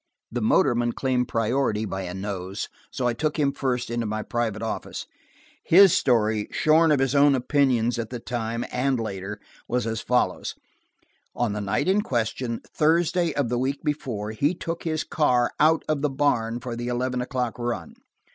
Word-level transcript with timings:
The 0.31 0.41
motorman 0.41 0.93
claimed 0.93 1.27
priority 1.27 1.85
by 1.85 2.01
a 2.01 2.13
nose, 2.15 2.69
so 2.91 3.05
I 3.07 3.13
took 3.13 3.37
him 3.37 3.51
first 3.51 3.91
into 3.91 4.07
my 4.07 4.23
private 4.23 4.63
office. 4.63 5.05
His 5.63 5.95
story, 5.95 6.47
shorn 6.49 6.91
of 6.91 6.97
his 6.99 7.13
own 7.13 7.35
opinions 7.35 7.99
at 7.99 8.09
the 8.09 8.17
time 8.17 8.65
and 8.71 8.99
later, 8.99 9.39
was 9.67 9.85
as 9.85 10.01
follows: 10.01 10.55
On 11.35 11.53
the 11.53 11.61
night 11.61 11.87
in 11.87 12.01
question, 12.01 12.61
Thursday 12.73 13.31
of 13.35 13.49
the 13.49 13.59
week 13.59 13.83
before, 13.83 14.31
he 14.31 14.55
took 14.55 14.85
his 14.85 15.03
car 15.03 15.51
out 15.59 15.85
of 15.87 16.01
the 16.01 16.09
barn 16.09 16.59
for 16.61 16.75
the 16.75 16.87
eleven 16.87 17.21
o'clock 17.21 17.59
run. 17.59 17.93